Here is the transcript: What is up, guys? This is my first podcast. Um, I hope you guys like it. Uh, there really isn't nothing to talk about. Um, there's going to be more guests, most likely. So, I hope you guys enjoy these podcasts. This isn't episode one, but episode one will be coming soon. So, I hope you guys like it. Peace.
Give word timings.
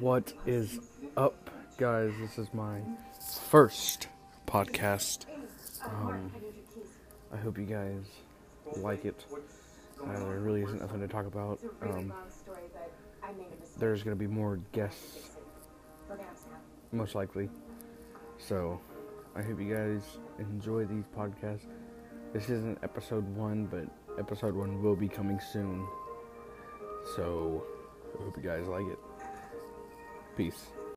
What 0.00 0.32
is 0.46 0.80
up, 1.18 1.50
guys? 1.76 2.12
This 2.18 2.38
is 2.38 2.48
my 2.54 2.80
first 3.50 4.08
podcast. 4.46 5.26
Um, 5.84 6.32
I 7.30 7.36
hope 7.36 7.58
you 7.58 7.66
guys 7.66 8.06
like 8.76 9.04
it. 9.04 9.22
Uh, 10.02 10.18
there 10.18 10.40
really 10.40 10.62
isn't 10.62 10.80
nothing 10.80 11.00
to 11.00 11.08
talk 11.08 11.26
about. 11.26 11.60
Um, 11.82 12.14
there's 13.76 14.02
going 14.02 14.16
to 14.16 14.18
be 14.18 14.26
more 14.26 14.58
guests, 14.72 15.32
most 16.90 17.14
likely. 17.14 17.50
So, 18.38 18.80
I 19.36 19.42
hope 19.42 19.60
you 19.60 19.74
guys 19.74 20.02
enjoy 20.38 20.84
these 20.84 21.04
podcasts. 21.16 21.66
This 22.32 22.44
isn't 22.50 22.78
episode 22.84 23.26
one, 23.36 23.66
but 23.66 23.84
episode 24.16 24.54
one 24.54 24.80
will 24.80 24.94
be 24.94 25.08
coming 25.08 25.40
soon. 25.52 25.84
So, 27.16 27.64
I 28.16 28.22
hope 28.22 28.36
you 28.36 28.42
guys 28.44 28.68
like 28.68 28.86
it. 28.86 28.98
Peace. 30.36 30.66